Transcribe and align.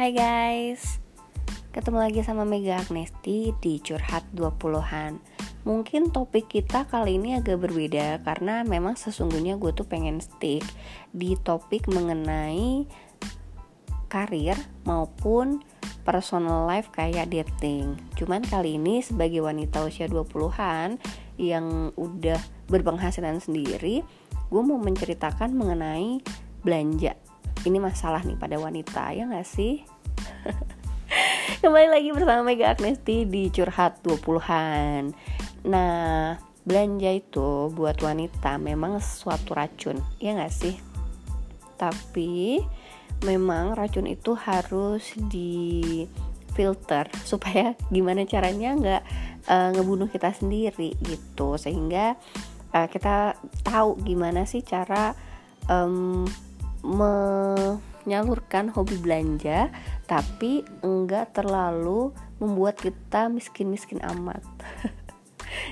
Hai 0.00 0.16
guys. 0.16 0.96
Ketemu 1.76 2.08
lagi 2.08 2.24
sama 2.24 2.48
Mega 2.48 2.80
Agnesti 2.80 3.52
di 3.60 3.84
Curhat 3.84 4.32
20-an 4.32 5.20
Mungkin 5.68 6.08
topik 6.08 6.48
kita 6.48 6.88
kali 6.88 7.20
ini 7.20 7.36
agak 7.36 7.60
berbeda 7.60 8.24
Karena 8.24 8.64
memang 8.64 8.96
sesungguhnya 8.96 9.60
gue 9.60 9.76
tuh 9.76 9.84
pengen 9.84 10.24
stick 10.24 10.64
Di 11.12 11.36
topik 11.44 11.84
mengenai 11.92 12.88
Karir 14.08 14.56
maupun 14.88 15.60
personal 16.08 16.64
life 16.64 16.88
kayak 16.96 17.28
dating. 17.28 18.00
Cuman 18.16 18.40
kali 18.40 18.80
ini 18.80 19.04
sebagai 19.04 19.44
wanita 19.44 19.84
usia 19.84 20.08
20-an 20.08 20.96
Yang 21.36 21.92
udah 22.00 22.40
berpenghasilan 22.72 23.36
sendiri 23.36 24.00
Gue 24.48 24.62
mau 24.64 24.80
menceritakan 24.80 25.52
mengenai 25.52 26.24
belanja 26.64 27.20
ini 27.64 27.78
masalah 27.82 28.24
nih 28.24 28.38
pada 28.40 28.56
wanita 28.56 29.12
ya 29.12 29.28
gak 29.28 29.48
sih? 29.48 29.84
Kembali 31.60 31.88
lagi 31.92 32.08
bersama 32.14 32.40
Mega 32.46 32.72
Agnesti 32.72 33.28
di 33.28 33.52
Curhat 33.52 34.00
20-an 34.06 35.12
Nah, 35.68 36.40
belanja 36.64 37.10
itu 37.12 37.68
buat 37.74 38.00
wanita 38.00 38.56
memang 38.56 38.96
sesuatu 39.02 39.52
racun, 39.52 40.00
ya 40.16 40.32
gak 40.40 40.54
sih? 40.54 40.76
Tapi 41.76 42.60
memang 43.24 43.76
racun 43.76 44.08
itu 44.08 44.32
harus 44.32 45.12
di 45.28 46.04
filter 46.56 47.08
supaya 47.30 47.76
gimana 47.92 48.24
caranya 48.24 48.72
nggak 48.74 49.02
uh, 49.48 49.68
ngebunuh 49.76 50.08
kita 50.08 50.32
sendiri 50.32 50.96
gitu. 51.04 51.60
Sehingga 51.60 52.16
uh, 52.72 52.88
kita 52.88 53.36
tahu 53.60 54.00
gimana 54.00 54.48
sih 54.48 54.64
cara 54.64 55.12
um, 55.68 56.24
menyalurkan 56.84 58.72
hobi 58.72 58.96
belanja 58.98 59.68
tapi 60.08 60.64
enggak 60.80 61.36
terlalu 61.36 62.10
membuat 62.40 62.80
kita 62.80 63.28
miskin-miskin 63.28 64.00
amat. 64.02 64.40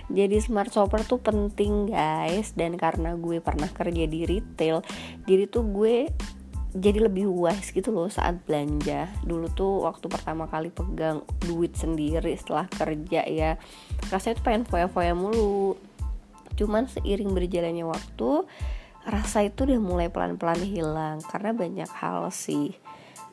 Jadi 0.08 0.36
smart 0.42 0.72
shopper 0.72 1.04
tuh 1.06 1.20
penting 1.22 1.90
guys. 1.90 2.52
Dan 2.54 2.76
karena 2.76 3.14
gue 3.14 3.38
pernah 3.38 3.68
kerja 3.70 4.04
di 4.04 4.26
retail 4.26 4.82
jadi 5.24 5.44
tuh 5.48 5.64
gue 5.70 5.96
jadi 6.76 7.08
lebih 7.08 7.32
wise 7.32 7.72
gitu 7.72 7.90
loh 7.94 8.12
saat 8.12 8.44
belanja. 8.44 9.08
Dulu 9.24 9.46
tuh 9.56 9.88
waktu 9.88 10.06
pertama 10.10 10.44
kali 10.50 10.68
pegang 10.68 11.24
duit 11.42 11.74
sendiri 11.74 12.36
setelah 12.36 12.68
kerja 12.68 13.24
ya 13.24 13.56
rasanya 14.12 14.38
tuh 14.38 14.44
pengen 14.44 14.64
foya-foya 14.68 15.16
mulu. 15.16 15.78
Cuman 16.58 16.90
seiring 16.90 17.32
berjalannya 17.32 17.86
waktu 17.86 18.44
rasa 19.06 19.46
itu 19.46 19.68
udah 19.68 19.80
mulai 19.82 20.08
pelan-pelan 20.10 20.64
hilang 20.64 21.22
karena 21.22 21.54
banyak 21.54 21.90
hal 21.90 22.32
sih 22.34 22.74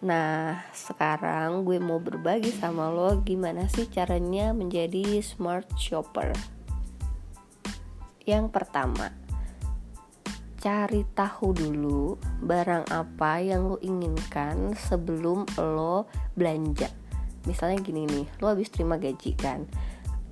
Nah, 0.06 0.62
sekarang 0.76 1.64
gue 1.64 1.80
mau 1.82 2.04
berbagi 2.04 2.52
sama 2.52 2.92
lo 2.92 3.24
gimana 3.24 3.66
sih 3.72 3.88
caranya 3.88 4.52
menjadi 4.52 5.24
smart 5.24 5.66
shopper. 5.80 6.30
Yang 8.28 8.52
pertama, 8.52 9.10
cari 10.62 11.08
tahu 11.16 11.56
dulu 11.56 12.22
barang 12.44 12.92
apa 12.92 13.42
yang 13.42 13.72
lo 13.72 13.78
inginkan 13.80 14.76
sebelum 14.76 15.48
lo 15.58 16.06
belanja. 16.36 16.92
Misalnya 17.50 17.82
gini 17.82 18.04
nih, 18.06 18.26
lo 18.44 18.52
habis 18.52 18.70
terima 18.70 19.02
gaji 19.02 19.32
kan 19.34 19.64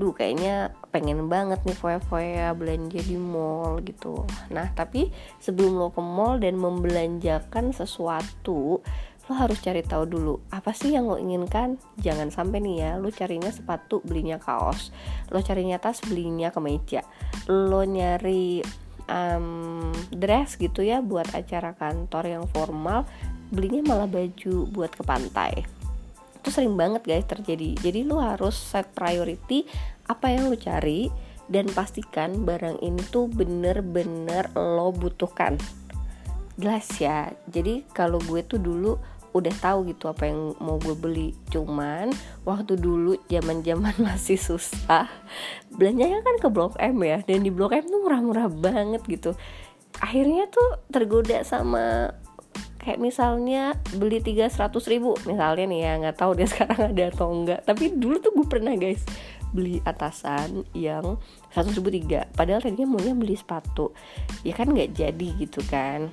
duh 0.03 0.11
kayaknya 0.11 0.75
pengen 0.91 1.31
banget 1.31 1.63
nih 1.63 1.79
foya-foya 1.79 2.51
belanja 2.51 2.99
di 2.99 3.15
mall 3.15 3.79
gitu. 3.87 4.27
Nah 4.51 4.67
tapi 4.75 5.07
sebelum 5.39 5.79
lo 5.79 5.95
ke 5.95 6.03
mall 6.03 6.43
dan 6.43 6.59
membelanjakan 6.59 7.71
sesuatu 7.71 8.83
lo 9.23 9.39
harus 9.39 9.63
cari 9.63 9.79
tahu 9.79 10.03
dulu 10.03 10.35
apa 10.51 10.75
sih 10.75 10.91
yang 10.91 11.07
lo 11.07 11.15
inginkan? 11.15 11.79
Jangan 12.03 12.27
sampai 12.35 12.59
nih 12.59 12.75
ya 12.83 12.91
lo 12.99 13.07
carinya 13.07 13.47
sepatu 13.47 14.03
belinya 14.03 14.35
kaos. 14.35 14.91
Lo 15.31 15.39
carinya 15.39 15.79
tas 15.79 16.03
belinya 16.03 16.51
kemeja. 16.51 17.07
Lo 17.47 17.87
nyari 17.87 18.59
um, 19.07 19.87
dress 20.11 20.59
gitu 20.59 20.83
ya 20.83 20.99
buat 20.99 21.31
acara 21.31 21.71
kantor 21.79 22.27
yang 22.27 22.45
formal 22.51 23.07
belinya 23.55 23.95
malah 23.95 24.11
baju 24.11 24.67
buat 24.67 24.91
ke 24.91 25.07
pantai. 25.07 25.63
Itu 26.43 26.51
sering 26.51 26.75
banget 26.75 27.07
guys 27.07 27.23
terjadi. 27.23 27.79
Jadi 27.79 28.03
lu 28.03 28.19
harus 28.19 28.59
set 28.59 28.91
priority 28.91 29.63
apa 30.07 30.31
yang 30.31 30.51
lu 30.51 30.57
cari 30.59 31.07
dan 31.51 31.67
pastikan 31.71 32.47
barang 32.47 32.79
ini 32.79 33.03
tuh 33.11 33.27
bener-bener 33.27 34.47
lo 34.55 34.95
butuhkan. 34.95 35.59
Jelas 36.55 36.87
ya. 37.01 37.33
Jadi 37.49 37.83
kalau 37.91 38.21
gue 38.23 38.45
tuh 38.45 38.61
dulu 38.61 38.95
udah 39.33 39.53
tahu 39.57 39.89
gitu 39.89 40.07
apa 40.07 40.29
yang 40.29 40.53
mau 40.61 40.77
gue 40.79 40.95
beli. 40.95 41.33
Cuman 41.49 42.13
waktu 42.47 42.77
dulu 42.77 43.17
zaman 43.27 43.65
zaman 43.65 43.95
masih 44.07 44.37
susah 44.37 45.09
belanjanya 45.73 46.21
kan 46.21 46.35
ke 46.39 46.47
blok 46.47 46.77
M 46.79 47.01
ya. 47.03 47.19
Dan 47.25 47.43
di 47.43 47.51
blok 47.51 47.73
M 47.75 47.85
tuh 47.89 48.01
murah-murah 48.05 48.47
banget 48.47 49.01
gitu. 49.09 49.33
Akhirnya 49.99 50.49
tuh 50.49 50.81
tergoda 50.89 51.41
sama 51.45 52.13
kayak 52.83 52.99
misalnya 52.99 53.79
beli 53.95 54.19
tiga 54.21 54.47
seratus 54.47 54.85
ribu. 54.85 55.17
Misalnya 55.25 55.65
nih 55.65 55.79
ya 55.81 55.91
nggak 56.05 56.17
tahu 56.19 56.31
dia 56.37 56.47
sekarang 56.53 56.93
ada 56.93 57.03
atau 57.09 57.27
enggak 57.33 57.65
tapi 57.65 57.89
dulu 57.89 58.21
tuh 58.21 58.31
gue 58.37 58.47
pernah 58.47 58.77
guys 58.77 59.01
beli 59.53 59.79
atasan 59.85 60.65
yang 60.73 61.21
seratus 61.53 61.77
ribu 61.77 61.93
tiga. 61.93 62.25
Padahal 62.33 62.59
tadinya 62.59 62.97
maunya 62.97 63.13
beli 63.13 63.37
sepatu. 63.37 63.93
Ya 64.41 64.57
kan 64.57 64.73
nggak 64.73 64.97
jadi 64.97 65.27
gitu 65.37 65.61
kan. 65.69 66.09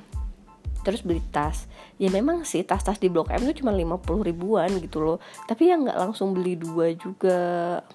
Terus 0.80 1.04
beli 1.04 1.20
tas. 1.32 1.68
Ya 2.00 2.08
memang 2.08 2.44
sih 2.44 2.64
tas-tas 2.64 2.96
di 3.00 3.12
blok 3.12 3.28
M 3.32 3.44
tuh 3.44 3.56
cuma 3.64 3.72
50 3.72 4.24
ribuan 4.24 4.70
gitu 4.80 5.00
loh. 5.00 5.18
Tapi 5.48 5.72
ya 5.72 5.76
nggak 5.80 5.98
langsung 5.98 6.36
beli 6.36 6.56
dua 6.56 6.92
juga. 6.96 7.40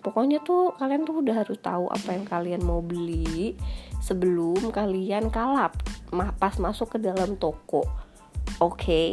Pokoknya 0.01 0.41
tuh 0.41 0.73
kalian 0.78 1.05
tuh 1.05 1.22
udah 1.22 1.45
harus 1.45 1.57
tahu 1.61 1.89
apa 1.89 2.09
yang 2.13 2.25
kalian 2.25 2.61
mau 2.61 2.81
beli 2.81 3.57
sebelum 4.01 4.69
kalian 4.69 5.34
kalap 5.34 5.81
pas 6.38 6.57
masuk 6.61 6.97
ke 6.97 7.01
dalam 7.01 7.38
toko. 7.38 7.85
Oke? 8.61 8.78
Okay, 8.78 9.09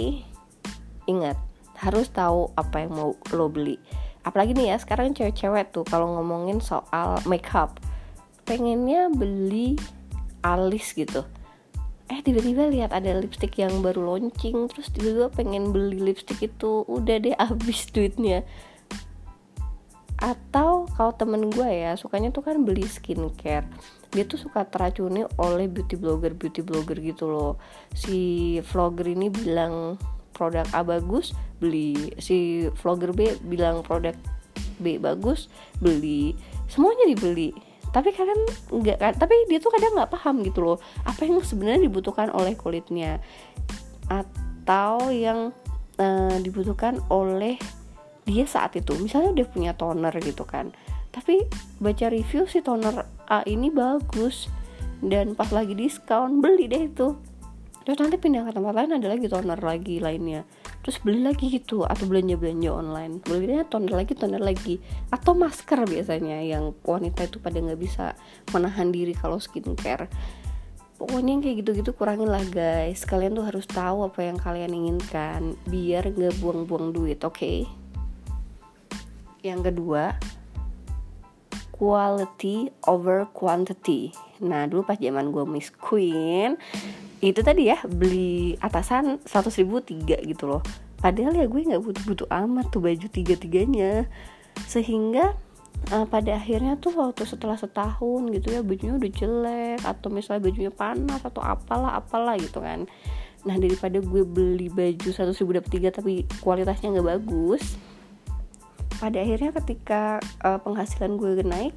ingat 1.09 1.41
harus 1.83 2.07
tahu 2.13 2.53
apa 2.55 2.87
yang 2.87 2.95
mau 2.95 3.11
lo 3.35 3.51
beli 3.51 3.75
apalagi 4.23 4.55
nih 4.55 4.75
ya 4.75 4.77
sekarang 4.79 5.15
cewek-cewek 5.15 5.75
tuh 5.75 5.83
kalau 5.87 6.19
ngomongin 6.19 6.63
soal 6.63 7.19
makeup 7.27 7.79
pengennya 8.47 9.11
beli 9.11 9.79
alis 10.43 10.95
gitu. 10.95 11.23
Eh 12.11 12.21
tiba-tiba 12.21 12.69
lihat 12.69 12.93
ada 12.93 13.15
lipstick 13.17 13.57
yang 13.57 13.81
baru 13.81 14.05
launching 14.05 14.69
terus 14.69 14.91
tiba-tiba 14.93 15.33
pengen 15.33 15.71
beli 15.71 15.97
lipstick 15.97 16.43
itu 16.43 16.85
udah 16.85 17.17
deh 17.23 17.35
habis 17.43 17.89
duitnya. 17.89 18.45
Atau 20.23 20.87
kalau 20.95 21.11
temen 21.19 21.51
gue 21.51 21.67
ya 21.67 21.99
sukanya 21.99 22.31
tuh 22.31 22.47
kan 22.47 22.63
beli 22.63 22.87
skincare. 22.87 23.67
Dia 24.13 24.29
tuh 24.29 24.39
suka 24.39 24.69
teracuni 24.69 25.25
oleh 25.41 25.67
beauty 25.67 25.97
blogger 25.97 26.37
beauty 26.37 26.61
blogger 26.63 27.01
gitu 27.01 27.27
loh. 27.27 27.57
Si 27.97 28.61
vlogger 28.71 29.09
ini 29.09 29.33
bilang 29.33 29.97
produk 30.43 30.67
A 30.75 30.83
bagus 30.83 31.31
beli 31.63 32.11
si 32.19 32.67
vlogger 32.83 33.15
B 33.15 33.39
bilang 33.47 33.87
produk 33.87 34.19
B 34.83 34.99
bagus 34.99 35.47
beli 35.79 36.35
semuanya 36.67 37.07
dibeli. 37.07 37.55
Tapi 37.95 38.11
kadang 38.11 38.43
nggak 38.75 38.99
kan 38.99 39.13
tapi 39.15 39.47
dia 39.47 39.63
tuh 39.63 39.71
kadang 39.71 39.95
nggak 39.95 40.11
paham 40.11 40.43
gitu 40.43 40.67
loh 40.67 40.79
apa 41.07 41.23
yang 41.23 41.39
sebenarnya 41.47 41.87
dibutuhkan 41.87 42.35
oleh 42.35 42.59
kulitnya 42.59 43.23
atau 44.11 45.15
yang 45.15 45.55
uh, 46.03 46.37
dibutuhkan 46.43 46.99
oleh 47.07 47.55
dia 48.27 48.43
saat 48.51 48.75
itu. 48.75 48.99
Misalnya 48.99 49.31
dia 49.31 49.47
punya 49.47 49.79
toner 49.79 50.11
gitu 50.19 50.43
kan 50.43 50.75
tapi 51.13 51.45
baca 51.79 52.09
review 52.09 52.49
si 52.49 52.65
toner 52.65 53.05
A 53.29 53.45
ini 53.45 53.69
bagus 53.69 54.49
dan 55.05 55.37
pas 55.37 55.53
lagi 55.53 55.77
diskon 55.77 56.41
beli 56.41 56.67
deh 56.67 56.89
itu 56.89 57.13
terus 57.83 57.99
nanti 58.01 58.17
pindah 58.19 58.47
ke 58.47 58.53
tempat 58.55 58.75
lain 58.75 58.97
ada 58.97 59.09
lagi 59.11 59.27
toner 59.29 59.61
lagi 59.61 59.99
lainnya. 59.99 60.43
Terus 60.83 60.99
beli 61.03 61.23
lagi 61.23 61.51
gitu 61.53 61.87
atau 61.87 62.09
belanja 62.09 62.35
belanja 62.39 62.71
online. 62.73 63.23
Belinya 63.23 63.63
toner 63.67 63.93
lagi 63.93 64.13
toner 64.17 64.43
lagi. 64.43 64.81
Atau 65.11 65.37
masker 65.37 65.85
biasanya 65.87 66.43
yang 66.43 66.73
wanita 66.83 67.29
itu 67.29 67.39
pada 67.43 67.59
nggak 67.61 67.81
bisa 67.81 68.17
menahan 68.51 68.91
diri 68.91 69.13
kalau 69.13 69.43
skincare. 69.43 70.11
Pokoknya 70.99 71.43
kayak 71.43 71.67
gitu-gitu 71.67 71.91
kurangin 71.99 72.31
lah 72.31 72.43
guys. 72.47 73.03
Kalian 73.03 73.35
tuh 73.35 73.47
harus 73.47 73.67
tahu 73.67 74.07
apa 74.07 74.23
yang 74.23 74.39
kalian 74.39 74.71
inginkan 74.71 75.59
biar 75.67 76.11
nggak 76.15 76.39
buang-buang 76.39 76.95
duit 76.95 77.19
oke? 77.27 77.35
Okay? 77.35 77.67
yang 79.43 79.61
kedua 79.67 80.15
quality 81.75 82.71
over 82.87 83.27
quantity. 83.35 84.15
Nah 84.39 84.71
dulu 84.71 84.87
pas 84.87 84.95
zaman 84.95 85.35
gue 85.35 85.43
miss 85.43 85.75
queen 85.75 86.55
itu 87.23 87.39
tadi 87.47 87.71
ya 87.71 87.79
beli 87.87 88.59
atasan 88.59 89.23
100 89.23 89.63
ribu 89.63 89.79
tiga 89.79 90.19
gitu 90.27 90.51
loh. 90.51 90.63
Padahal 90.99 91.39
ya 91.39 91.47
gue 91.47 91.63
nggak 91.63 91.83
butuh-butuh 91.83 92.27
amat 92.27 92.75
tuh 92.75 92.83
baju 92.83 93.07
tiga-tiganya. 93.07 94.11
Sehingga 94.67 95.39
uh, 95.95 96.07
pada 96.11 96.35
akhirnya 96.35 96.75
tuh 96.83 96.99
waktu 96.99 97.23
setelah 97.23 97.55
setahun 97.55 98.27
gitu 98.35 98.51
ya 98.51 98.67
bajunya 98.67 98.99
udah 98.99 99.11
jelek 99.15 99.81
atau 99.87 100.11
misalnya 100.11 100.43
bajunya 100.51 100.73
panas 100.75 101.23
atau 101.23 101.39
apalah 101.39 101.95
apalah 101.95 102.35
gitu 102.43 102.59
kan. 102.59 102.91
Nah 103.47 103.55
daripada 103.55 104.03
gue 104.03 104.23
beli 104.27 104.67
baju 104.67 105.09
satu 105.15 105.31
ribu 105.31 105.63
dapat 105.63 105.71
tiga 105.71 105.89
tapi 105.95 106.27
kualitasnya 106.43 106.91
nggak 106.91 107.07
bagus 107.07 107.79
pada 108.99 109.19
akhirnya 109.19 109.51
ketika 109.63 110.19
uh, 110.43 110.59
penghasilan 110.63 111.19
gue 111.19 111.43
naik 111.43 111.75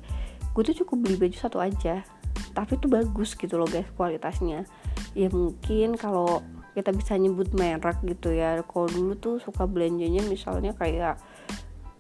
gue 0.58 0.64
tuh 0.74 0.86
cukup 0.86 1.06
beli 1.06 1.18
baju 1.22 1.38
satu 1.38 1.62
aja. 1.62 2.02
Tapi 2.58 2.82
itu 2.82 2.90
bagus 2.90 3.38
gitu 3.38 3.62
loh 3.62 3.70
guys 3.70 3.86
kualitasnya 3.94 4.66
ya 5.16 5.32
mungkin 5.32 5.96
kalau 5.96 6.44
kita 6.76 6.92
bisa 6.92 7.16
nyebut 7.16 7.56
merek 7.56 8.04
gitu 8.04 8.36
ya. 8.36 8.60
Kalau 8.68 8.92
dulu 8.92 9.16
tuh 9.16 9.36
suka 9.40 9.64
belanjanya 9.64 10.22
misalnya 10.28 10.76
kayak 10.76 11.16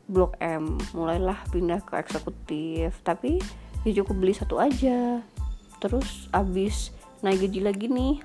Blok 0.05 0.37
M. 0.43 0.77
Mulailah 0.91 1.47
pindah 1.49 1.79
ke 1.81 1.95
eksekutif. 1.95 2.99
Tapi 3.01 3.39
ya 3.87 3.91
cukup 4.03 4.15
beli 4.19 4.35
satu 4.35 4.59
aja. 4.59 5.23
Terus 5.79 6.27
abis 6.35 6.91
naik 7.23 7.47
gaji 7.47 7.61
lagi 7.63 7.87
nih 7.87 8.19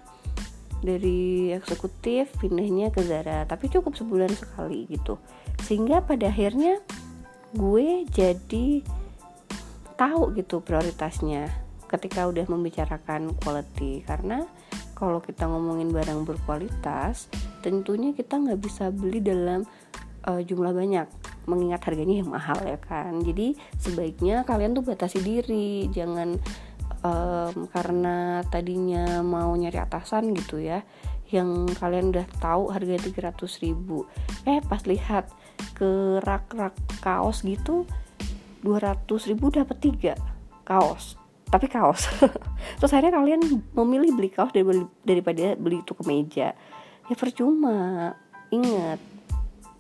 dari 0.83 1.55
eksekutif 1.55 2.35
pindahnya 2.43 2.91
ke 2.91 3.07
Zara. 3.07 3.47
Tapi 3.47 3.71
cukup 3.71 3.95
sebulan 3.95 4.35
sekali 4.35 4.91
gitu. 4.91 5.23
Sehingga 5.63 6.03
pada 6.03 6.29
akhirnya 6.29 6.83
gue 7.55 8.11
jadi 8.11 8.83
tahu 9.95 10.35
gitu 10.35 10.67
prioritasnya 10.67 11.47
ketika 11.87 12.27
udah 12.27 12.45
membicarakan 12.51 13.39
quality. 13.39 14.03
Karena 14.03 14.43
kalau 15.01 15.25
kita 15.25 15.49
ngomongin 15.49 15.89
barang 15.89 16.29
berkualitas 16.29 17.33
tentunya 17.65 18.13
kita 18.13 18.37
nggak 18.37 18.61
bisa 18.61 18.93
beli 18.93 19.25
dalam 19.25 19.65
uh, 20.29 20.41
jumlah 20.45 20.77
banyak 20.77 21.09
mengingat 21.49 21.81
harganya 21.89 22.21
yang 22.21 22.31
mahal 22.31 22.61
ya 22.61 22.77
kan? 22.77 23.25
Jadi 23.25 23.57
sebaiknya 23.81 24.45
kalian 24.45 24.77
tuh 24.77 24.85
batasi 24.85 25.25
diri 25.25 25.89
jangan 25.89 26.37
um, 27.01 27.67
karena 27.73 28.45
tadinya 28.53 29.25
mau 29.25 29.51
nyari 29.57 29.81
atasan 29.81 30.37
gitu 30.37 30.61
ya 30.61 30.85
yang 31.31 31.65
kalian 31.79 32.11
udah 32.11 32.27
tahu 32.43 32.75
harganya 32.75 33.07
300 33.33 33.65
ribu. 33.65 34.05
Eh 34.45 34.61
pas 34.61 34.83
lihat 34.85 35.31
ke 35.77 36.21
rak-rak 36.21 36.77
kaos 37.01 37.41
gitu 37.47 37.89
200 38.65 39.09
ribu 39.33 39.49
dapat 39.49 39.77
tiga 39.81 40.15
kaos 40.65 41.20
tapi 41.51 41.67
kaos. 41.67 42.07
Terus 42.79 42.93
akhirnya 42.95 43.19
kalian 43.19 43.43
memilih 43.75 44.15
beli 44.15 44.31
kaos 44.31 44.55
daripada 45.05 45.59
beli 45.59 45.83
itu 45.83 45.93
ke 45.93 46.03
meja. 46.07 46.55
Ya 47.11 47.15
percuma. 47.19 48.15
Ingat 48.55 49.03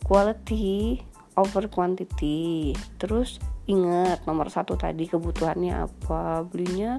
quality 0.03 1.01
over 1.39 1.71
quantity. 1.71 2.75
Terus 2.99 3.39
ingat 3.71 4.27
nomor 4.27 4.51
satu 4.51 4.75
tadi 4.75 5.07
kebutuhannya 5.07 5.87
apa? 5.87 6.43
Belinya 6.45 6.99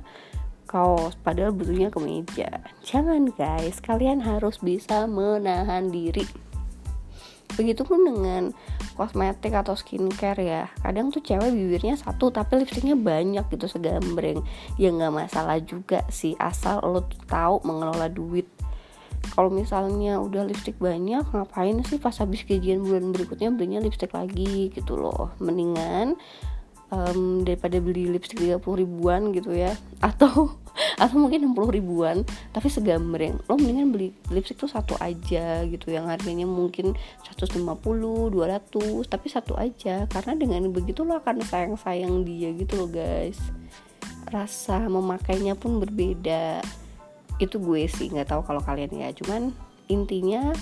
kaos 0.71 1.19
padahal 1.19 1.51
butuhnya 1.51 1.91
kemeja 1.91 2.63
jangan 2.87 3.27
guys. 3.35 3.83
Kalian 3.83 4.23
harus 4.23 4.63
bisa 4.63 5.03
menahan 5.03 5.91
diri 5.91 6.23
begitupun 7.55 7.99
dengan 8.07 8.43
kosmetik 8.95 9.55
atau 9.55 9.75
skincare 9.75 10.41
ya. 10.41 10.63
Kadang 10.79 11.09
tuh 11.09 11.23
cewek 11.23 11.51
bibirnya 11.51 11.97
satu 11.97 12.29
tapi 12.29 12.61
lipstiknya 12.61 12.95
banyak 12.95 13.45
gitu 13.51 13.67
segambreng. 13.67 14.43
Ya 14.75 14.91
nggak 14.91 15.13
masalah 15.13 15.57
juga 15.61 16.05
sih 16.11 16.35
asal 16.37 16.81
lo 16.83 17.03
tuh 17.05 17.21
tahu 17.27 17.55
mengelola 17.67 18.07
duit. 18.11 18.47
Kalau 19.31 19.53
misalnya 19.53 20.17
udah 20.17 20.43
lipstick 20.49 20.75
banyak 20.81 21.23
ngapain 21.31 21.77
sih 21.85 22.01
pas 22.01 22.15
habis 22.17 22.41
gajian 22.43 22.81
bulan 22.81 23.13
berikutnya 23.13 23.53
belinya 23.53 23.79
lipstick 23.79 24.11
lagi 24.11 24.73
gitu 24.73 24.97
loh. 24.97 25.31
Mendingan 25.37 26.17
um, 26.91 27.45
daripada 27.47 27.79
beli 27.79 28.11
lipstick 28.11 28.41
30 28.41 28.59
ribuan 28.61 29.31
gitu 29.31 29.55
ya. 29.55 29.73
Atau 30.03 30.60
atau 31.01 31.17
mungkin 31.17 31.49
60 31.49 31.73
ribuan. 31.81 32.21
Tapi 32.53 32.69
segambreng 32.69 33.41
lo 33.49 33.57
mendingan 33.57 33.89
beli 33.89 34.13
lipstick 34.29 34.61
tuh 34.61 34.69
satu 34.69 34.93
aja 35.01 35.65
gitu 35.65 35.89
yang 35.89 36.05
harganya 36.05 36.45
mungkin 36.45 36.93
150 37.25 37.57
200 37.57 39.09
tapi 39.09 39.27
satu 39.33 39.57
aja. 39.57 40.05
Karena 40.05 40.37
dengan 40.37 40.69
begitu 40.69 41.01
lo 41.01 41.17
akan 41.17 41.41
sayang-sayang 41.41 42.21
dia 42.21 42.53
gitu 42.53 42.85
loh 42.85 42.89
guys. 42.93 43.41
Rasa 44.29 44.85
memakainya 44.85 45.57
pun 45.57 45.81
berbeda. 45.81 46.61
Itu 47.41 47.57
gue 47.57 47.89
sih 47.89 48.13
nggak 48.13 48.37
tahu 48.37 48.45
kalau 48.45 48.61
kalian 48.61 48.93
ya. 48.93 49.09
Cuman 49.17 49.49
intinya 49.89 50.53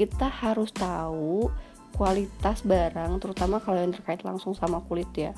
kita 0.00 0.32
harus 0.32 0.72
tahu 0.72 1.52
kualitas 1.92 2.64
barang 2.64 3.20
terutama 3.20 3.60
kalau 3.60 3.84
yang 3.84 3.92
terkait 3.92 4.24
langsung 4.24 4.56
sama 4.56 4.80
kulit 4.88 5.12
ya 5.12 5.36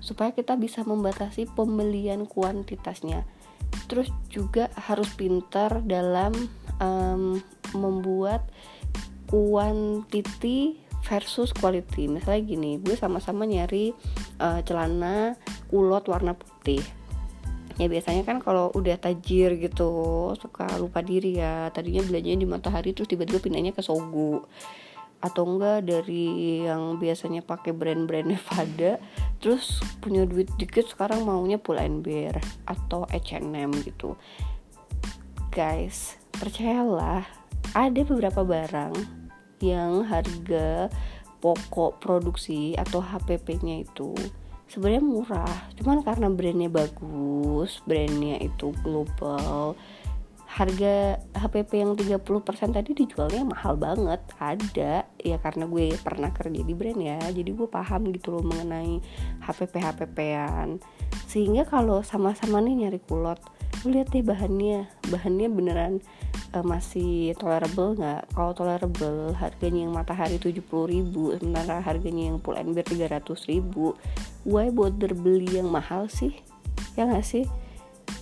supaya 0.00 0.32
kita 0.32 0.56
bisa 0.56 0.80
membatasi 0.82 1.52
pembelian 1.52 2.24
kuantitasnya 2.24 3.28
terus 3.86 4.10
juga 4.30 4.68
harus 4.74 5.06
pintar 5.14 5.82
dalam 5.86 6.34
um, 6.82 7.38
membuat 7.74 8.46
kuantiti 9.30 10.78
versus 11.06 11.54
quality. 11.54 12.10
Misalnya 12.10 12.42
gini 12.42 12.70
gue 12.82 12.98
sama-sama 12.98 13.46
nyari 13.46 13.94
uh, 14.42 14.60
celana 14.66 15.38
kulot 15.70 16.06
warna 16.10 16.34
putih. 16.34 16.82
Ya 17.76 17.92
biasanya 17.92 18.24
kan 18.24 18.40
kalau 18.40 18.72
udah 18.72 18.96
tajir 18.96 19.60
gitu 19.60 20.32
suka 20.40 20.66
lupa 20.80 21.04
diri 21.04 21.38
ya. 21.38 21.70
Tadinya 21.70 22.02
belanjanya 22.02 22.38
di 22.42 22.48
matahari 22.48 22.90
terus 22.96 23.06
tiba-tiba 23.06 23.38
pindahnya 23.38 23.76
ke 23.76 23.84
sogu 23.84 24.42
atau 25.26 25.42
enggak 25.42 25.90
dari 25.90 26.62
yang 26.62 27.02
biasanya 27.02 27.42
pakai 27.42 27.74
brand-brand 27.74 28.30
Nevada 28.30 29.02
terus 29.42 29.82
punya 29.98 30.22
duit 30.22 30.46
dikit 30.54 30.86
sekarang 30.86 31.26
maunya 31.26 31.58
Pull 31.58 31.82
and 31.82 32.06
Bear 32.06 32.38
atau 32.70 33.04
H&M 33.10 33.70
gitu. 33.82 34.14
Guys 35.50 36.14
percayalah 36.30 37.26
ada 37.74 38.00
beberapa 38.06 38.46
barang 38.46 38.94
yang 39.58 40.06
harga 40.06 40.92
pokok 41.40 42.00
produksi 42.00 42.76
atau 42.76 43.00
HPP-nya 43.00 43.84
itu 43.84 44.12
sebenarnya 44.66 45.02
murah. 45.02 45.56
Cuman 45.78 46.02
karena 46.02 46.28
brandnya 46.30 46.70
bagus 46.70 47.80
brandnya 47.86 48.40
itu 48.42 48.74
global 48.82 49.78
harga 50.56 51.20
HPP 51.36 51.84
yang 51.84 51.92
30% 51.92 52.72
tadi 52.72 52.96
dijualnya 52.96 53.44
mahal 53.44 53.76
banget. 53.76 54.24
Ada. 54.40 55.04
Ya 55.20 55.36
karena 55.36 55.68
gue 55.68 55.92
pernah 56.00 56.32
kerja 56.32 56.64
di 56.64 56.72
brand 56.72 56.96
ya. 56.96 57.20
Jadi 57.28 57.52
gue 57.52 57.68
paham 57.68 58.08
gitu 58.08 58.32
loh 58.32 58.40
mengenai 58.40 58.96
HPP 59.44 59.74
HPP-an 59.76 60.80
sehingga 61.28 61.68
kalau 61.68 62.00
sama-sama 62.00 62.62
nih 62.64 62.86
nyari 62.86 63.00
kulot 63.04 63.36
lu 63.84 64.00
lihat 64.00 64.08
deh 64.16 64.24
bahannya. 64.24 64.88
Bahannya 65.12 65.52
beneran 65.52 66.00
uh, 66.56 66.64
masih 66.64 67.36
tolerable 67.36 67.92
nggak? 67.92 68.32
Kalau 68.32 68.56
tolerable 68.56 69.36
harganya 69.36 69.84
yang 69.84 69.92
matahari 69.92 70.40
70 70.40 70.64
ribu 70.64 71.36
sementara 71.36 71.84
harganya 71.84 72.32
yang 72.32 72.40
pull 72.40 72.56
and 72.56 72.72
bear 72.72 72.88
300 72.88 73.28
ribu. 73.52 73.92
Why 74.48 74.72
bother 74.72 75.12
beli 75.12 75.60
yang 75.60 75.68
mahal 75.68 76.08
sih? 76.08 76.32
Ya 76.96 77.04
nggak 77.04 77.28
sih? 77.28 77.44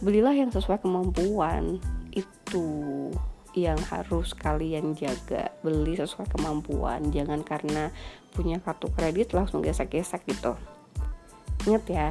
Belilah 0.03 0.35
yang 0.35 0.51
sesuai 0.51 0.83
kemampuan 0.83 1.79
itu 2.55 3.11
yang 3.59 3.79
harus 3.91 4.31
kalian 4.31 4.95
jaga. 4.95 5.51
Beli 5.67 5.99
sesuai 5.99 6.31
kemampuan 6.31 7.11
jangan 7.11 7.43
karena 7.43 7.91
punya 8.31 8.63
kartu 8.63 8.87
kredit 8.95 9.35
langsung 9.35 9.59
gesek-gesek 9.59 10.23
gitu. 10.31 10.55
Ingat 11.67 11.85
ya 11.91 12.09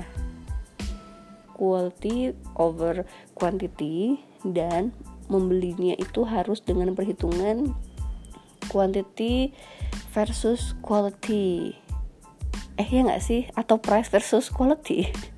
quality 1.56 2.36
over 2.60 3.08
quantity 3.40 4.20
dan 4.44 4.92
membelinya 5.32 5.96
itu 5.96 6.28
harus 6.28 6.60
dengan 6.60 6.92
perhitungan 6.92 7.72
quantity 8.68 9.56
versus 10.12 10.76
quality. 10.84 11.80
Eh 12.76 12.88
ya 12.92 13.08
nggak 13.08 13.24
sih? 13.24 13.48
Atau 13.56 13.80
price 13.80 14.12
versus 14.12 14.52
quality? 14.52 15.08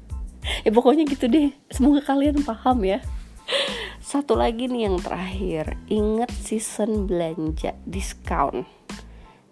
Ya 0.61 0.69
pokoknya 0.69 1.09
gitu 1.09 1.25
deh. 1.25 1.49
Semoga 1.73 2.05
kalian 2.05 2.45
paham 2.45 2.85
ya 2.85 3.01
satu 4.15 4.39
lagi 4.39 4.71
nih 4.71 4.87
yang 4.87 4.97
terakhir. 5.03 5.75
Inget 5.91 6.31
season 6.31 7.03
belanja 7.03 7.75
diskon 7.83 8.63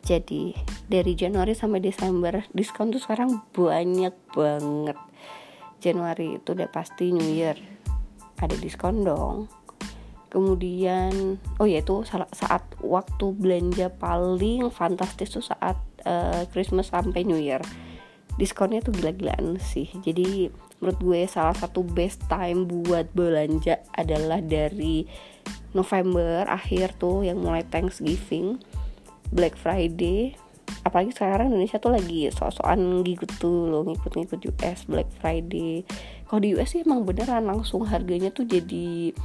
jadi 0.04 0.52
dari 0.92 1.16
Januari 1.16 1.56
sampai 1.56 1.80
Desember 1.80 2.44
diskon 2.52 2.92
tuh 2.92 3.00
sekarang 3.00 3.40
banyak 3.56 4.12
banget. 4.36 5.00
Januari 5.80 6.44
itu 6.44 6.52
udah 6.52 6.68
pasti 6.68 7.16
New 7.16 7.24
Year. 7.24 7.56
Ada 8.36 8.60
diskon 8.60 9.08
dong. 9.08 9.48
Kemudian 10.28 11.40
oh 11.56 11.68
ya 11.68 11.80
itu 11.80 12.04
saat 12.08 12.64
waktu 12.84 13.26
belanja 13.32 13.88
paling 13.96 14.68
fantastis 14.76 15.32
tuh 15.32 15.46
saat 15.46 15.80
uh, 16.04 16.44
Christmas 16.52 16.92
sampai 16.92 17.24
New 17.24 17.40
Year. 17.40 17.64
Diskonnya 18.36 18.84
tuh 18.84 18.92
gila-gilaan 18.92 19.56
sih. 19.56 19.88
Jadi 20.04 20.52
menurut 20.84 21.00
gue 21.00 21.22
salah 21.32 21.56
satu 21.56 21.80
best 21.80 22.20
time 22.28 22.68
buat 22.68 23.08
belanja 23.16 23.80
adalah 23.96 24.44
dari 24.44 25.08
November 25.72 26.44
akhir 26.52 27.00
tuh 27.00 27.24
yang 27.24 27.40
mulai 27.40 27.64
Thanksgiving 27.72 28.60
Black 29.32 29.56
Friday 29.56 30.36
apalagi 30.84 31.16
sekarang 31.16 31.56
Indonesia 31.56 31.80
tuh 31.80 31.96
lagi 31.96 32.28
so-soan 32.36 33.08
gitu 33.08 33.24
tuh 33.40 33.72
lo 33.72 33.88
ngikut-ngikut 33.88 34.40
US 34.52 34.84
Black 34.84 35.08
Friday. 35.24 35.88
Kalau 36.28 36.44
di 36.44 36.60
US 36.60 36.76
sih 36.76 36.84
emang 36.84 37.08
beneran 37.08 37.48
langsung 37.48 37.88
harganya 37.88 38.36
tuh 38.36 38.44
jadi 38.44 39.16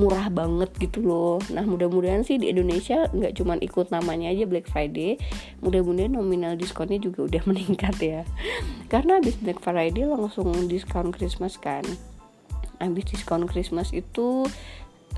murah 0.00 0.32
banget 0.32 0.72
gitu 0.80 1.04
loh 1.04 1.38
nah 1.52 1.62
mudah-mudahan 1.62 2.24
sih 2.24 2.40
di 2.40 2.48
Indonesia 2.48 3.08
nggak 3.12 3.36
cuman 3.36 3.58
ikut 3.60 3.92
namanya 3.92 4.32
aja 4.32 4.48
Black 4.48 4.66
Friday 4.72 5.20
mudah-mudahan 5.60 6.16
nominal 6.16 6.56
diskonnya 6.56 6.96
juga 6.96 7.24
udah 7.28 7.42
meningkat 7.44 7.96
ya 8.00 8.20
karena 8.88 9.20
habis 9.20 9.36
Black 9.36 9.60
Friday 9.60 10.08
langsung 10.08 10.48
diskon 10.66 11.12
Christmas 11.12 11.60
kan 11.60 11.84
habis 12.80 13.04
diskon 13.06 13.46
Christmas 13.46 13.94
itu 13.94 14.48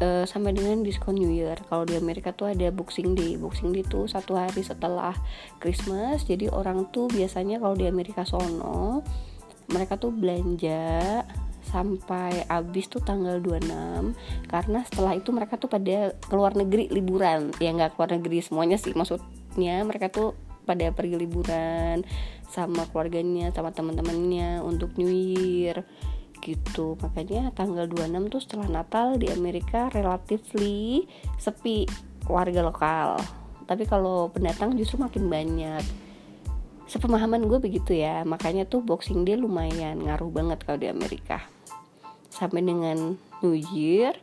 uh, 0.03 0.25
sama 0.27 0.53
dengan 0.53 0.85
diskon 0.85 1.17
New 1.17 1.33
Year. 1.33 1.57
Kalau 1.71 1.89
di 1.89 1.97
Amerika 1.97 2.35
tuh 2.37 2.53
ada 2.53 2.69
Boxing 2.69 3.17
Day. 3.17 3.41
Boxing 3.41 3.73
Day 3.73 3.85
tuh 3.89 4.05
satu 4.05 4.37
hari 4.37 4.61
setelah 4.61 5.17
Christmas. 5.65 6.29
Jadi 6.29 6.53
orang 6.53 6.93
tuh 6.93 7.09
biasanya 7.09 7.57
kalau 7.57 7.73
di 7.73 7.89
Amerika 7.89 8.29
sono 8.29 9.01
mereka 9.65 9.97
tuh 9.97 10.13
belanja 10.13 11.25
sampai 11.69 12.45
habis 12.47 12.87
tuh 12.87 13.01
tanggal 13.01 13.41
26 13.41 14.15
karena 14.47 14.81
setelah 14.85 15.13
itu 15.17 15.33
mereka 15.33 15.57
tuh 15.57 15.73
pada 15.73 16.13
keluar 16.29 16.53
negeri 16.55 16.93
liburan. 16.93 17.51
Ya 17.59 17.73
nggak 17.73 17.97
keluar 17.97 18.15
negeri 18.15 18.45
semuanya 18.45 18.77
sih. 18.77 18.93
Maksudnya 18.93 19.83
mereka 19.83 20.13
tuh 20.13 20.37
pada 20.65 20.89
pergi 20.97 21.21
liburan 21.21 22.03
sama 22.49 22.89
keluarganya 22.89 23.53
sama 23.53 23.71
teman-temannya 23.71 24.65
untuk 24.65 24.97
New 24.97 25.13
Year 25.13 25.85
gitu. 26.41 26.97
Makanya 27.01 27.53
tanggal 27.57 27.89
26 27.89 28.33
tuh 28.33 28.41
setelah 28.41 28.69
Natal 28.69 29.17
di 29.17 29.33
Amerika 29.33 29.89
relatively 29.93 31.09
sepi 31.41 31.89
warga 32.29 32.61
lokal. 32.65 33.21
Tapi 33.65 33.89
kalau 33.89 34.29
pendatang 34.29 34.77
justru 34.77 35.01
makin 35.01 35.29
banyak. 35.29 35.85
Sepemahaman 36.85 37.49
gue 37.49 37.59
begitu 37.65 37.97
ya. 37.97 38.25
Makanya 38.29 38.69
tuh 38.69 38.85
Boxing 38.85 39.25
Day 39.25 39.41
lumayan 39.41 40.05
ngaruh 40.05 40.29
banget 40.29 40.61
kalau 40.69 40.77
di 40.77 40.89
Amerika 40.93 41.54
sampai 42.35 42.67
dengan 42.67 43.15
New 43.41 43.55
Year 43.55 44.19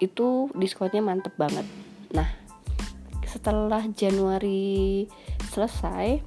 itu 0.00 0.48
diskonnya 0.56 1.04
mantep 1.04 1.36
banget. 1.36 1.68
Nah 2.16 2.26
setelah 3.28 3.84
Januari 3.92 5.04
selesai 5.52 6.24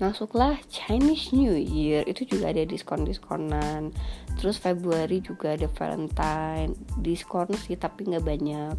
masuklah 0.00 0.56
Chinese 0.72 1.30
New 1.36 1.54
Year. 1.54 2.02
Itu 2.08 2.24
juga 2.24 2.50
ada 2.50 2.64
diskon-diskonan. 2.64 3.92
Terus 4.40 4.56
Februari 4.56 5.20
juga 5.20 5.54
ada 5.54 5.68
Valentine. 5.68 6.72
Diskon 6.98 7.52
sih 7.54 7.76
tapi 7.76 8.08
nggak 8.08 8.24
banyak. 8.24 8.76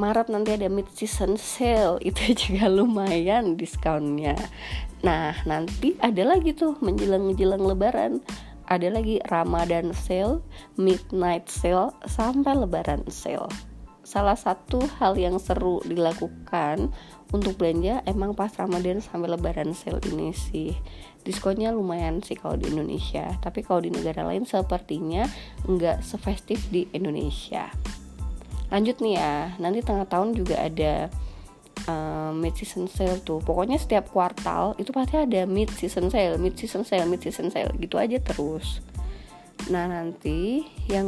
Maret 0.00 0.32
nanti 0.32 0.56
ada 0.56 0.72
mid 0.72 0.88
season 0.96 1.36
sale. 1.36 2.00
Itu 2.08 2.32
juga 2.32 2.72
lumayan 2.72 3.60
diskonnya. 3.60 4.34
Nah 5.04 5.36
nanti 5.44 6.00
ada 6.00 6.24
lagi 6.24 6.56
tuh 6.56 6.80
menjelang-menjelang 6.80 7.60
lebaran 7.60 8.24
ada 8.72 8.88
lagi 8.88 9.20
Ramadan 9.28 9.92
sale, 9.92 10.40
midnight 10.80 11.52
sale, 11.52 11.92
sampai 12.08 12.56
lebaran 12.56 13.04
sale. 13.12 13.52
Salah 14.02 14.34
satu 14.34 14.80
hal 14.98 15.14
yang 15.20 15.36
seru 15.36 15.84
dilakukan 15.84 16.88
untuk 17.36 17.60
belanja 17.60 18.00
emang 18.08 18.32
pas 18.32 18.50
Ramadan 18.56 19.04
sampai 19.04 19.28
lebaran 19.28 19.76
sale 19.76 20.00
ini 20.08 20.32
sih. 20.32 20.72
Diskonnya 21.22 21.70
lumayan 21.70 22.24
sih 22.24 22.34
kalau 22.34 22.56
di 22.56 22.72
Indonesia, 22.72 23.36
tapi 23.44 23.60
kalau 23.60 23.84
di 23.84 23.92
negara 23.92 24.24
lain 24.26 24.48
sepertinya 24.48 25.28
nggak 25.68 26.02
sefestif 26.02 26.66
di 26.72 26.88
Indonesia. 26.96 27.68
Lanjut 28.72 29.04
nih 29.04 29.20
ya, 29.20 29.52
nanti 29.60 29.84
tengah 29.84 30.08
tahun 30.08 30.32
juga 30.32 30.56
ada 30.64 31.12
uh, 31.88 32.30
mid 32.34 32.54
season 32.58 32.86
sale 32.86 33.18
tuh. 33.22 33.40
Pokoknya 33.42 33.78
setiap 33.78 34.10
kuartal 34.10 34.76
itu 34.78 34.90
pasti 34.90 35.18
ada 35.18 35.46
mid 35.46 35.70
season 35.72 36.10
sale 36.12 36.36
mid 36.38 36.54
season 36.58 36.86
sale 36.86 37.08
mid 37.08 37.22
season 37.22 37.48
sale. 37.48 37.70
Gitu 37.78 37.96
aja 37.98 38.18
terus. 38.20 38.82
Nah 39.70 39.86
nanti 39.86 40.66
yang 40.90 41.06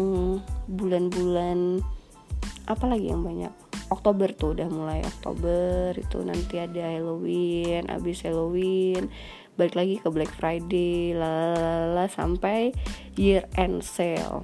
bulan-bulan 0.70 1.82
apa 2.70 2.84
lagi 2.88 3.10
yang 3.10 3.26
banyak? 3.26 3.52
Oktober 3.92 4.32
tuh 4.32 4.56
udah 4.56 4.68
mulai 4.72 5.04
Oktober 5.04 5.92
itu 5.94 6.24
nanti 6.24 6.56
ada 6.56 6.88
Halloween 6.88 7.84
abis 7.92 8.24
Halloween 8.24 9.12
balik 9.54 9.76
lagi 9.78 9.94
ke 10.02 10.08
Black 10.10 10.32
Friday 10.34 11.14
lalala 11.14 12.10
sampai 12.10 12.74
year 13.14 13.46
end 13.54 13.84
sale. 13.86 14.42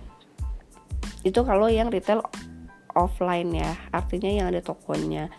Itu 1.27 1.43
kalau 1.43 1.67
yang 1.67 1.91
retail 1.91 2.23
offline 2.95 3.51
ya 3.55 3.75
artinya 3.91 4.31
yang 4.31 4.47
ada 4.51 4.63
tokonya 4.63 5.31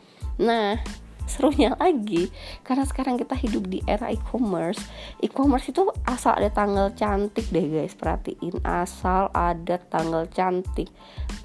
Nah, 0.41 0.81
serunya 1.29 1.77
lagi 1.77 2.33
karena 2.65 2.83
sekarang 2.83 3.15
kita 3.21 3.37
hidup 3.37 3.69
di 3.69 3.79
era 3.85 4.09
e-commerce. 4.09 4.81
E-commerce 5.21 5.69
itu 5.69 5.85
asal 6.09 6.35
ada 6.41 6.49
tanggal 6.49 6.89
cantik 6.97 7.47
deh 7.53 7.69
guys. 7.69 7.93
Perhatiin 7.93 8.59
asal 8.65 9.29
ada 9.31 9.77
tanggal 9.77 10.25
cantik. 10.33 10.89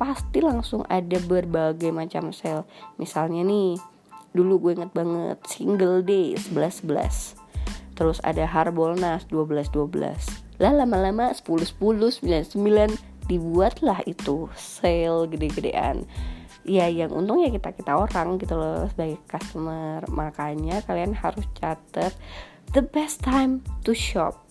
Pasti 0.01 0.41
langsung 0.41 0.83
ada 0.89 1.21
berbagai 1.21 1.93
macam 1.93 2.33
sale. 2.33 2.65
Misalnya 2.97 3.45
nih 3.45 3.77
dulu 4.37 4.69
gue 4.69 4.73
inget 4.77 4.93
banget 4.93 5.41
single 5.49 6.05
day 6.05 6.37
11 6.37 6.85
11 6.85 7.97
terus 7.97 8.21
ada 8.21 8.45
harbolnas 8.45 9.25
12 9.33 9.73
12 9.73 10.61
lah 10.61 10.73
lama-lama 10.77 11.33
10 11.33 11.81
10 11.81 12.21
9 12.21 12.53
9 12.53 13.33
dibuatlah 13.33 14.05
itu 14.05 14.53
sale 14.53 15.25
gede-gedean 15.33 16.05
ya 16.67 16.91
yang 16.91 17.15
untung 17.15 17.39
ya 17.39 17.49
kita 17.49 17.73
kita 17.73 17.95
orang 17.95 18.37
gitu 18.43 18.59
loh 18.59 18.91
sebagai 18.91 19.23
customer. 19.31 20.03
Makanya 20.11 20.83
kalian 20.85 21.15
harus 21.15 21.47
catat 21.55 22.13
the 22.75 22.83
best 22.83 23.23
time 23.23 23.63
to 23.87 23.95
shop. 23.95 24.43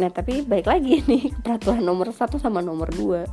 Nah 0.00 0.10
tapi 0.10 0.42
baik 0.42 0.66
lagi 0.66 1.04
nih 1.10 1.30
peraturan 1.44 1.84
nomor 1.84 2.10
satu 2.10 2.40
sama 2.40 2.64
nomor 2.64 2.90
dua. 2.90 3.28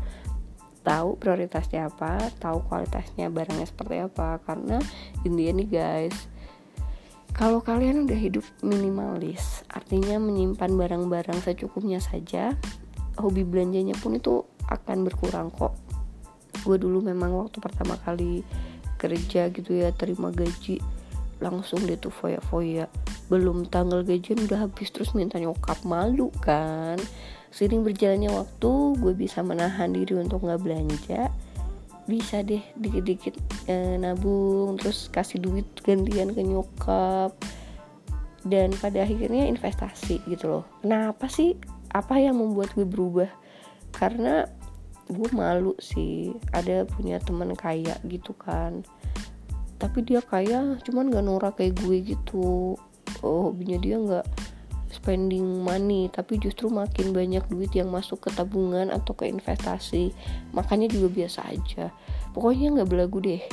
Tahu 0.81 1.17
prioritasnya 1.17 1.87
apa 1.87 2.33
tahu 2.41 2.65
kualitasnya 2.65 3.29
barangnya 3.29 3.69
seperti 3.69 4.01
apa 4.01 4.41
karena 4.41 4.81
intinya 5.21 5.61
nih 5.61 5.69
guys 5.69 6.17
kalau 7.31 7.63
kalian 7.63 8.09
udah 8.09 8.19
hidup 8.19 8.43
minimalis 8.59 9.63
artinya 9.71 10.19
menyimpan 10.19 10.75
barang-barang 10.75 11.39
secukupnya 11.45 12.03
saja 12.03 12.57
hobi 13.15 13.47
belanjanya 13.47 13.95
pun 13.99 14.19
itu 14.19 14.43
akan 14.67 15.07
berkurang 15.07 15.47
kok 15.51 15.75
gue 16.61 16.77
dulu 16.77 17.01
memang 17.01 17.33
waktu 17.33 17.57
pertama 17.57 17.97
kali 18.01 18.45
kerja 19.01 19.49
gitu 19.49 19.73
ya 19.73 19.89
terima 19.95 20.29
gaji 20.29 20.77
langsung 21.41 21.81
deh 21.83 21.97
tuh 21.97 22.13
foya-foya. 22.13 22.85
Belum 23.27 23.65
tanggal 23.65 24.05
gajian 24.05 24.45
udah 24.45 24.69
habis 24.69 24.93
terus 24.93 25.17
minta 25.17 25.41
nyokap 25.41 25.81
malu 25.83 26.29
kan? 26.39 27.01
Sering 27.49 27.81
berjalannya 27.81 28.29
waktu 28.31 28.71
gue 29.01 29.13
bisa 29.17 29.41
menahan 29.41 29.91
diri 29.91 30.15
untuk 30.15 30.45
nggak 30.45 30.61
belanja. 30.61 31.33
Bisa 32.05 32.45
deh 32.45 32.61
dikit-dikit 32.77 33.35
eh, 33.67 33.97
nabung 33.97 34.77
terus 34.77 35.09
kasih 35.09 35.41
duit 35.41 35.65
gantian 35.81 36.31
ke 36.31 36.45
nyokap. 36.45 37.33
Dan 38.41 38.73
pada 38.77 39.05
akhirnya 39.05 39.49
investasi 39.49 40.21
gitu 40.29 40.45
loh. 40.49 40.65
Kenapa 40.85 41.25
sih? 41.25 41.57
Apa 41.91 42.21
yang 42.21 42.37
membuat 42.37 42.73
gue 42.77 42.85
berubah? 42.85 43.29
Karena 43.91 44.47
gue 45.11 45.29
malu 45.35 45.75
sih. 45.77 46.31
Ada 46.55 46.87
punya 46.87 47.19
teman 47.19 47.53
kaya 47.53 47.99
gitu 48.07 48.31
kan. 48.35 48.81
Tapi 49.77 50.05
dia 50.05 50.21
kaya 50.23 50.77
cuman 50.81 51.11
gak 51.11 51.25
norak 51.25 51.53
kayak 51.59 51.77
gue 51.83 52.15
gitu. 52.15 52.79
Oh 53.21 53.51
hobinya 53.51 53.77
dia 53.77 53.99
nggak 53.99 54.25
spending 54.91 55.63
money 55.63 56.11
tapi 56.11 56.35
justru 56.37 56.67
makin 56.67 57.15
banyak 57.15 57.41
duit 57.47 57.71
yang 57.71 57.89
masuk 57.89 58.27
ke 58.27 58.29
tabungan 58.35 58.91
atau 58.91 59.15
ke 59.15 59.27
investasi. 59.27 60.11
Makanya 60.53 60.91
juga 60.91 61.07
biasa 61.09 61.47
aja. 61.47 61.89
Pokoknya 62.35 62.79
nggak 62.79 62.89
belagu 62.89 63.17
deh. 63.23 63.43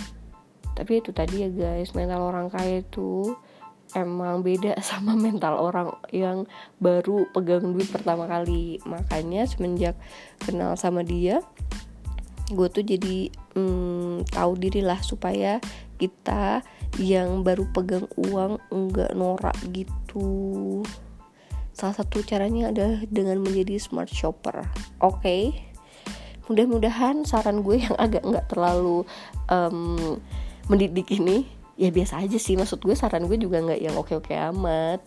Tapi 0.77 1.03
itu 1.03 1.11
tadi 1.11 1.43
ya 1.43 1.51
guys 1.51 1.91
mental 1.95 2.31
orang 2.31 2.51
kaya 2.53 2.87
itu 2.87 3.35
emang 3.97 4.45
beda 4.45 4.77
sama 4.89 5.15
mental 5.15 5.57
orang 5.57 5.95
yang 6.13 6.45
baru 6.83 7.29
pegang 7.33 7.73
duit 7.73 7.89
pertama 7.89 8.29
kali 8.29 8.83
makanya 8.85 9.49
semenjak 9.49 9.97
kenal 10.43 10.75
sama 10.77 11.05
dia 11.07 11.41
gue 12.49 12.69
tuh 12.73 12.85
jadi 12.85 13.29
hmm, 13.57 14.25
tahu 14.33 14.53
diri 14.57 14.81
lah 14.81 15.01
supaya 15.05 15.61
kita 16.01 16.65
yang 16.97 17.45
baru 17.45 17.69
pegang 17.77 18.09
uang 18.17 18.57
enggak 18.73 19.13
norak 19.13 19.57
gitu 19.69 20.81
salah 21.77 21.95
satu 21.95 22.25
caranya 22.25 22.73
adalah 22.73 23.05
dengan 23.13 23.39
menjadi 23.45 23.77
smart 23.77 24.09
shopper 24.09 24.65
oke 25.05 25.21
okay? 25.21 25.69
mudah-mudahan 26.49 27.29
saran 27.29 27.61
gue 27.61 27.85
yang 27.85 27.95
agak 28.01 28.25
nggak 28.25 28.49
terlalu 28.49 29.05
um, 29.53 30.17
mendidik 30.73 31.13
ini 31.13 31.58
ya 31.79 31.89
biasa 31.95 32.21
aja 32.21 32.37
sih. 32.37 32.59
Maksud 32.59 32.83
gue 32.83 32.99
saran 32.99 33.31
gue 33.31 33.39
juga 33.39 33.63
nggak 33.63 33.81
yang 33.81 33.95
oke 33.95 34.19
oke 34.19 34.35
amat. 34.35 35.01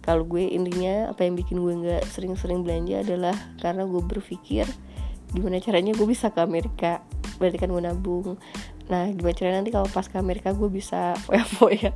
Kalau 0.00 0.24
gue 0.24 0.48
intinya 0.48 1.12
apa 1.12 1.28
yang 1.28 1.36
bikin 1.36 1.60
gue 1.60 1.74
nggak 1.86 2.02
sering-sering 2.08 2.64
belanja 2.64 3.04
adalah 3.04 3.36
karena 3.60 3.84
gue 3.84 4.00
berpikir 4.00 4.64
gimana 5.30 5.62
caranya 5.62 5.94
gue 5.94 6.08
bisa 6.08 6.32
ke 6.32 6.40
Amerika. 6.40 7.04
Berarti 7.36 7.60
kan 7.60 7.68
gue 7.68 7.82
nabung. 7.84 8.40
Nah 8.88 9.12
gimana 9.12 9.36
caranya 9.36 9.56
nanti 9.62 9.70
kalau 9.70 9.86
pas 9.92 10.08
ke 10.08 10.16
Amerika 10.16 10.56
gue 10.56 10.66
bisa 10.72 11.14
foya-foya 11.28 11.92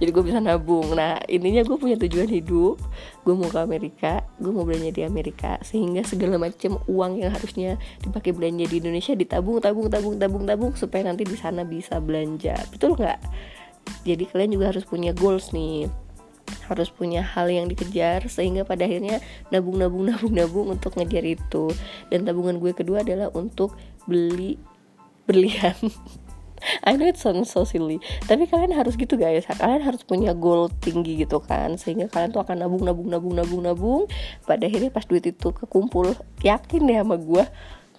jadi 0.00 0.10
gue 0.10 0.24
bisa 0.24 0.40
nabung. 0.40 0.96
Nah 0.96 1.20
intinya 1.28 1.62
gue 1.62 1.76
punya 1.76 1.96
tujuan 2.00 2.28
hidup. 2.28 2.80
Gue 3.22 3.34
mau 3.36 3.48
ke 3.48 3.60
Amerika 3.60 4.24
gue 4.36 4.52
mau 4.52 4.64
belanja 4.68 4.92
di 4.92 5.02
Amerika 5.04 5.56
sehingga 5.64 6.04
segala 6.04 6.36
macam 6.36 6.80
uang 6.88 7.24
yang 7.24 7.32
harusnya 7.32 7.80
dipakai 8.04 8.36
belanja 8.36 8.68
di 8.68 8.76
Indonesia 8.80 9.12
ditabung 9.16 9.60
tabung 9.60 9.88
tabung 9.88 10.16
tabung 10.20 10.44
tabung 10.44 10.72
supaya 10.76 11.08
nanti 11.08 11.24
di 11.24 11.36
sana 11.36 11.64
bisa 11.64 12.00
belanja. 12.00 12.56
Betul 12.72 12.96
nggak? 12.96 13.20
Jadi 14.02 14.24
kalian 14.28 14.50
juga 14.56 14.66
harus 14.74 14.84
punya 14.84 15.12
goals 15.16 15.52
nih. 15.54 15.88
Harus 16.70 16.90
punya 16.90 17.22
hal 17.22 17.50
yang 17.50 17.66
dikejar 17.66 18.26
sehingga 18.30 18.62
pada 18.62 18.86
akhirnya 18.86 19.18
nabung 19.50 19.78
nabung 19.78 20.06
nabung 20.10 20.32
nabung 20.34 20.66
untuk 20.72 20.94
ngejar 20.96 21.24
itu. 21.24 21.72
Dan 22.12 22.24
tabungan 22.28 22.58
gue 22.60 22.72
kedua 22.76 23.02
adalah 23.02 23.32
untuk 23.32 23.74
beli 24.06 24.58
berlian 25.26 25.74
I 26.88 26.96
know 26.96 27.08
it 27.08 27.20
sounds 27.20 27.52
so 27.52 27.62
silly. 27.62 28.00
Tapi 28.24 28.48
kalian 28.48 28.72
harus 28.74 28.96
gitu 28.96 29.16
guys. 29.16 29.46
Kalian 29.46 29.82
harus 29.84 30.02
punya 30.02 30.32
goal 30.32 30.72
tinggi 30.82 31.20
gitu 31.20 31.40
kan. 31.42 31.76
Sehingga 31.76 32.08
kalian 32.10 32.32
tuh 32.32 32.42
akan 32.42 32.66
nabung, 32.66 32.84
nabung, 32.84 33.08
nabung, 33.08 33.34
nabung, 33.34 33.62
nabung. 33.62 34.02
Pada 34.44 34.66
akhirnya 34.66 34.90
pas 34.92 35.04
duit 35.04 35.24
itu 35.24 35.48
kekumpul 35.52 36.16
Yakin 36.42 36.86
deh 36.86 36.98
sama 37.00 37.16
gue 37.16 37.44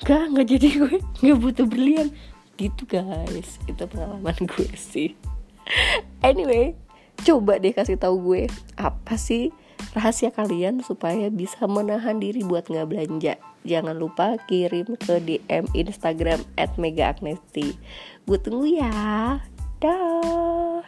Gak, 0.05 0.23
gak 0.29 0.45
jadi 0.45 0.67
gue. 0.77 0.95
Gak 1.01 1.37
butuh 1.41 1.65
berlian. 1.65 2.13
Gitu 2.57 2.85
guys. 2.85 3.57
Itu 3.65 3.89
pengalaman 3.89 4.37
gue 4.53 4.69
sih. 4.77 5.17
Anyway 6.23 6.77
Coba 7.17 7.57
deh 7.57 7.73
kasih 7.75 7.97
tahu 7.97 8.23
gue 8.23 8.47
Apa 8.77 9.17
sih 9.17 9.51
rahasia 9.93 10.33
kalian 10.33 10.81
supaya 10.85 11.29
bisa 11.29 11.65
menahan 11.69 12.17
diri 12.17 12.41
buat 12.45 12.69
nggak 12.69 12.87
belanja. 12.89 13.33
Jangan 13.67 13.95
lupa 13.97 14.37
kirim 14.47 14.97
ke 14.97 15.19
DM 15.21 15.65
Instagram 15.73 16.41
@megaagnesti. 16.55 17.77
Gue 18.27 18.35
tunggu 18.43 18.67
ya. 18.67 19.39
Dah. 19.79 20.83